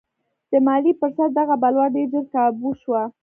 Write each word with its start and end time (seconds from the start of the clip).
د 0.51 0.53
مالیې 0.65 0.93
پر 0.99 1.09
سر 1.17 1.29
دغه 1.39 1.55
بلوا 1.61 1.85
ډېر 1.95 2.07
ژر 2.11 2.25
کابو 2.33 2.69
شوه. 2.81 3.01